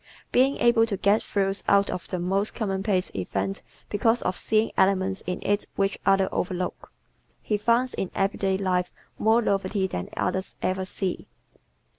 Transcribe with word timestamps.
Being 0.31 0.57
able 0.57 0.87
to 0.87 0.97
get 0.97 1.21
thrills 1.21 1.63
out 1.67 1.91
of 1.91 2.07
the 2.07 2.17
most 2.17 2.55
commonplace 2.55 3.11
event 3.13 3.61
because 3.87 4.23
of 4.23 4.35
seeing 4.35 4.71
elements 4.75 5.21
in 5.27 5.37
it 5.43 5.67
which 5.75 5.99
others 6.07 6.29
overlook, 6.31 6.91
he 7.39 7.55
finds 7.55 7.93
in 7.93 8.09
everyday 8.15 8.57
life 8.57 8.89
more 9.19 9.43
novelty 9.43 9.85
than 9.85 10.09
others 10.17 10.55
ever 10.59 10.85
see. 10.85 11.27